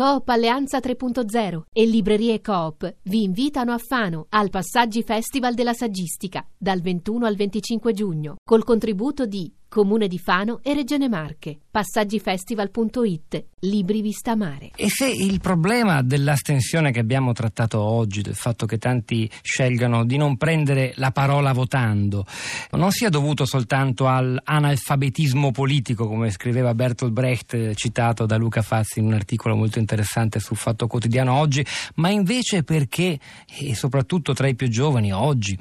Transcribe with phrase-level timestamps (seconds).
[0.00, 6.42] Coop Alleanza 3.0 e Librerie Coop vi invitano a Fano al Passaggi Festival della Saggistica
[6.56, 11.56] dal 21 al 25 giugno col contributo di Comune di Fano e Regione Marche.
[11.70, 13.44] Passaggifestival.it.
[13.60, 14.70] Libri vista mare.
[14.74, 20.16] E se il problema dell'astensione che abbiamo trattato oggi, del fatto che tanti scelgano di
[20.16, 22.26] non prendere la parola votando,
[22.72, 29.04] non sia dovuto soltanto all'analfabetismo politico, come scriveva Bertolt Brecht, citato da Luca Fazzi in
[29.04, 31.64] un articolo molto interessante sul Fatto Quotidiano oggi,
[31.96, 35.56] ma invece perché, e soprattutto tra i più giovani oggi,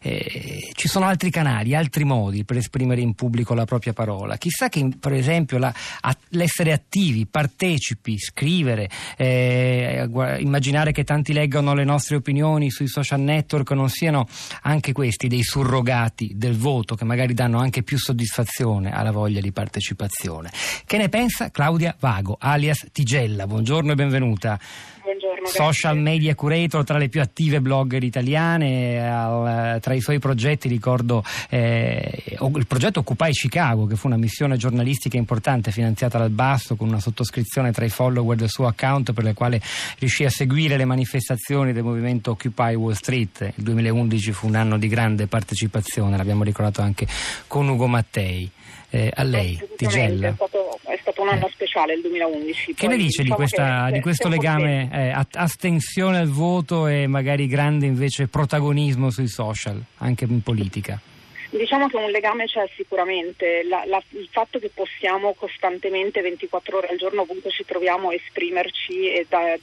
[0.00, 4.36] eh, ci sono altri canali, altri modi per esprimere in pubblico con la propria parola.
[4.36, 11.74] Chissà che, per esempio, la, a, l'essere attivi, partecipi, scrivere, eh, immaginare che tanti leggano
[11.74, 14.28] le nostre opinioni sui social network non siano
[14.62, 19.50] anche questi dei surrogati del voto che magari danno anche più soddisfazione alla voglia di
[19.50, 20.52] partecipazione.
[20.86, 23.48] Che ne pensa Claudia Vago, alias Tigella?
[23.48, 24.60] Buongiorno e benvenuta.
[25.02, 29.08] Buongiorno, social media curator tra le più attive blogger italiane.
[29.08, 34.56] Al, tra i suoi progetti ricordo eh, il progetto Occupy Chicago, che fu una missione
[34.56, 39.24] giornalistica importante finanziata dal basso con una sottoscrizione tra i follower del suo account per
[39.24, 39.60] le quale
[39.98, 43.52] riuscì a seguire le manifestazioni del movimento Occupy Wall Street.
[43.56, 47.06] Il 2011 fu un anno di grande partecipazione, l'abbiamo ricordato anche
[47.46, 48.50] con Ugo Mattei.
[48.92, 50.30] Eh, a lei, Tigella.
[50.30, 50.80] È stato,
[51.20, 52.74] è stato un anno speciale il 2011.
[52.74, 57.46] Che ne dice diciamo di, questa, di, questo legame eh, astensione al voto e magari
[57.46, 61.00] grande invece protagonismo sui social, anche in politica?
[61.52, 66.86] Diciamo che un legame c'è sicuramente, la, la, il fatto che possiamo costantemente 24 ore
[66.86, 69.58] al giorno ovunque ci troviamo esprimerci e da,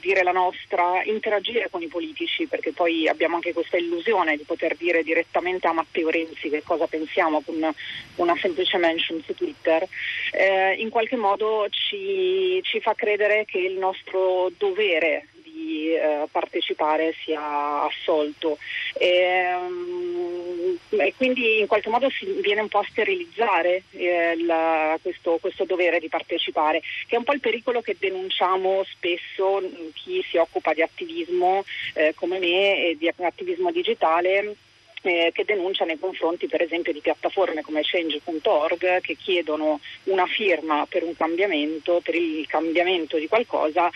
[0.00, 4.74] dire la nostra, interagire con i politici, perché poi abbiamo anche questa illusione di poter
[4.74, 7.74] dire direttamente a Matteo Renzi che cosa pensiamo con
[8.16, 9.86] una semplice mention su Twitter,
[10.32, 15.28] eh, in qualche modo ci, ci fa credere che il nostro dovere
[15.60, 18.58] di eh, partecipare sia assolto.
[18.94, 24.98] E, um, e, quindi in qualche modo si viene un po' a sterilizzare eh, la,
[25.00, 29.62] questo, questo, dovere di partecipare, che è un po' il pericolo che denunciamo spesso
[29.94, 34.56] chi si occupa di attivismo eh, come me e di attivismo digitale
[35.02, 40.86] eh, che denuncia nei confronti per esempio di piattaforme come change.org che chiedono una firma
[40.88, 43.90] per un cambiamento, per il cambiamento di qualcosa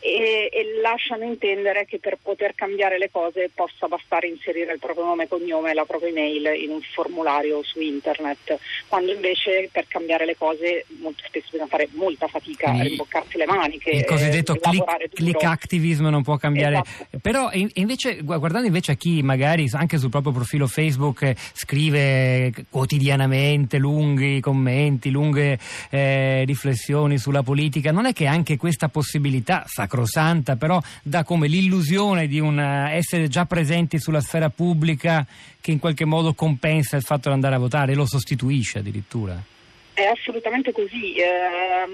[0.00, 5.04] e, e, lasciano intendere che per poter cambiare le cose possa bastare inserire il proprio
[5.04, 9.86] nome e cognome e la propria email in un formulario su internet, quando invece per
[9.88, 13.90] cambiare le cose molto spesso bisogna fare molta fatica, a rimboccarsi le maniche.
[13.90, 16.82] Il cosiddetto click, click, activism non può cambiare.
[16.84, 17.18] Esatto.
[17.20, 23.78] Però invece, guardando invece a chi magari anche sul proprio profilo Facebook eh, scrive quotidianamente
[23.78, 25.58] lunghi commenti, lunghe
[25.90, 32.26] eh, riflessioni sulla politica, non è che anche questa possibilità sacrosanta, però dà come l'illusione
[32.26, 35.26] di un eh, essere già presenti sulla sfera pubblica
[35.60, 39.58] che in qualche modo compensa il fatto di andare a votare lo sostituisce addirittura.
[40.00, 41.86] È assolutamente così, eh,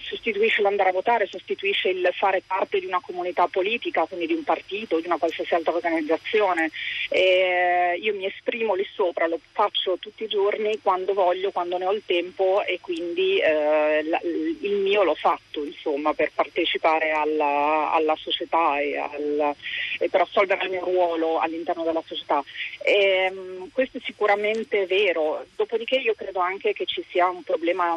[0.00, 4.44] sostituisce l'andare a votare, sostituisce il fare parte di una comunità politica, quindi di un
[4.44, 6.70] partito, di una qualsiasi altra organizzazione.
[7.10, 11.84] Eh, io mi esprimo lì sopra, lo faccio tutti i giorni quando voglio, quando ne
[11.84, 17.90] ho il tempo e quindi eh, la, il mio l'ho fatto insomma, per partecipare alla,
[17.92, 19.54] alla società e, al,
[19.98, 22.42] e, per assolvere il mio ruolo all'interno della società.
[22.84, 27.96] Ehm, questo è sicuramente vero, dopodiché io credo anche che ci sia un problema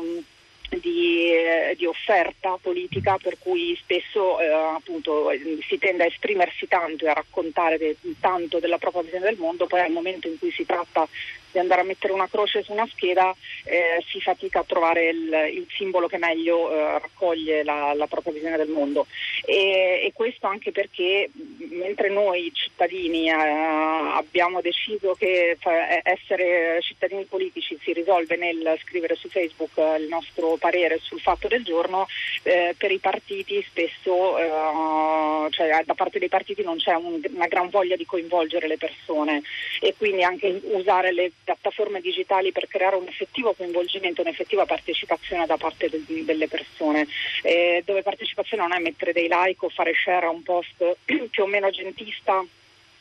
[0.69, 5.29] di, eh, di, offerta politica per cui spesso eh, appunto,
[5.67, 9.67] si tende a esprimersi tanto e a raccontare de, tanto della propria visione del mondo,
[9.67, 11.07] poi al momento in cui si tratta
[11.55, 13.33] di andare a mettere una croce su una scheda
[13.63, 18.33] eh, si fatica a trovare il, il simbolo che meglio eh, raccoglie la, la, propria
[18.33, 19.07] visione del mondo.
[19.45, 21.29] E, e, questo anche perché
[21.69, 25.57] mentre noi cittadini eh, abbiamo deciso che
[26.03, 31.63] essere cittadini politici si risolve nel scrivere su Facebook il nostro parere sul fatto del
[31.63, 32.07] giorno,
[32.43, 37.47] eh, per i partiti spesso, eh, cioè da parte dei partiti non c'è un, una
[37.47, 39.41] gran voglia di coinvolgere le persone
[39.79, 45.57] e quindi anche usare le piattaforme digitali per creare un effettivo coinvolgimento, un'effettiva partecipazione da
[45.57, 47.07] parte de, delle persone,
[47.43, 50.97] eh, dove partecipazione non è mettere dei like o fare share a un post
[51.29, 52.43] più o meno gentista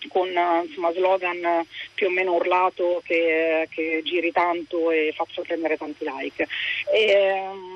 [0.08, 6.04] con insomma, slogan più o meno urlato che, che, giri tanto e faccia prendere tanti
[6.04, 6.46] like.
[6.92, 7.73] E, um,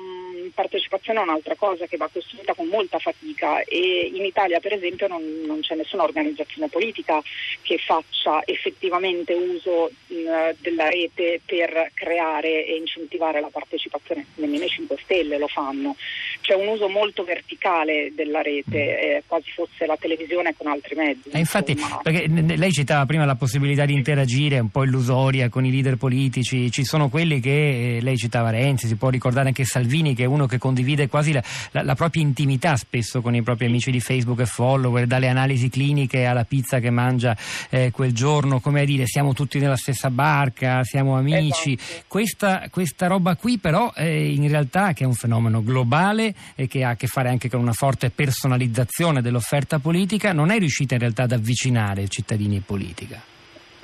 [0.53, 5.07] partecipazione è un'altra cosa che va costruita con molta fatica e in Italia per esempio
[5.07, 7.21] non, non c'è nessuna organizzazione politica
[7.61, 14.69] che faccia effettivamente uso mh, della rete per creare e incentivare la partecipazione, nemmeno i
[14.69, 15.95] 5 Stelle lo fanno.
[16.41, 18.77] C'è un uso molto verticale della rete,
[19.17, 21.29] eh, quasi fosse la televisione con altri mezzi.
[21.29, 25.71] Eh, infatti, perché lei citava prima la possibilità di interagire un po' illusoria con i
[25.71, 30.15] leader politici, ci sono quelli che eh, lei citava Renzi, si può ricordare anche Salvini
[30.15, 33.65] che è uno che condivide quasi la, la, la propria intimità spesso con i propri
[33.65, 37.35] amici di Facebook e follower, dalle analisi cliniche alla pizza che mangia
[37.69, 41.73] eh, quel giorno, come a dire siamo tutti nella stessa barca, siamo amici.
[41.73, 42.03] Esatto.
[42.07, 46.83] Questa, questa, roba qui però eh, in realtà che è un fenomeno globale e che
[46.83, 51.01] ha a che fare anche con una forte personalizzazione dell'offerta politica, non è riuscita in
[51.01, 53.37] realtà ad avvicinare cittadini e politica.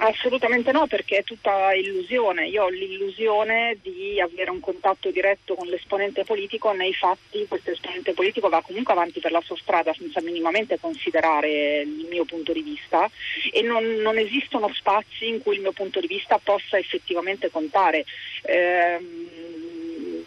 [0.07, 2.47] Assolutamente no, perché è tutta illusione.
[2.47, 8.13] Io ho l'illusione di avere un contatto diretto con l'esponente politico, nei fatti questo esponente
[8.13, 12.61] politico va comunque avanti per la sua strada senza minimamente considerare il mio punto di
[12.61, 13.09] vista
[13.51, 18.05] e non, non esistono spazi in cui il mio punto di vista possa effettivamente contare.
[18.43, 18.99] Eh,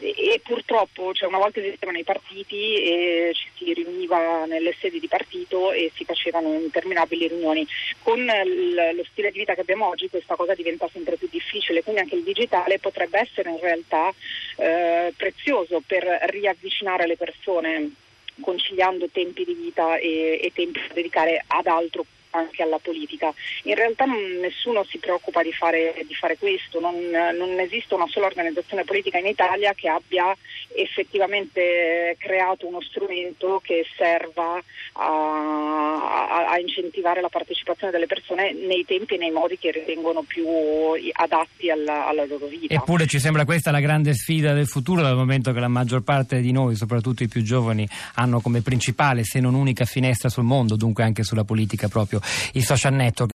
[0.00, 5.08] e purtroppo cioè una volta esistevano i partiti e ci si riuniva nelle sedi di
[5.08, 7.66] partito e si facevano interminabili riunioni.
[8.02, 11.82] Con l- lo stile di vita che abbiamo oggi questa cosa diventa sempre più difficile,
[11.82, 14.12] quindi anche il digitale potrebbe essere in realtà
[14.56, 17.90] eh, prezioso per riavvicinare le persone
[18.40, 22.04] conciliando tempi di vita e, e tempi da dedicare ad altro
[22.38, 23.32] anche alla politica.
[23.64, 28.26] In realtà nessuno si preoccupa di fare, di fare questo, non, non, esiste una sola
[28.26, 30.34] organizzazione politica in Italia che abbia
[30.74, 34.62] effettivamente creato uno strumento che serva
[34.92, 40.22] a, a, a incentivare la partecipazione delle persone nei tempi e nei modi che ritengono
[40.22, 40.46] più
[41.12, 42.74] adatti alla, alla loro vita.
[42.74, 46.40] Eppure ci sembra questa la grande sfida del futuro dal momento che la maggior parte
[46.40, 50.76] di noi, soprattutto i più giovani, hanno come principale se non unica finestra sul mondo,
[50.76, 52.20] dunque anche sulla politica proprio
[52.54, 53.18] i social network.